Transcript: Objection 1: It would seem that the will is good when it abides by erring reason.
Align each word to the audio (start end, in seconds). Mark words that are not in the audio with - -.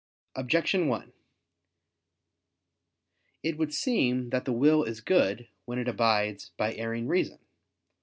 Objection 0.35 0.87
1: 0.87 1.13
It 3.43 3.55
would 3.59 3.71
seem 3.71 4.31
that 4.31 4.45
the 4.45 4.51
will 4.51 4.83
is 4.83 4.99
good 4.99 5.47
when 5.65 5.77
it 5.77 5.87
abides 5.87 6.49
by 6.57 6.73
erring 6.73 7.07
reason. 7.07 7.37